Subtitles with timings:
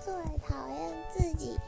[0.00, 1.58] 最讨厌自己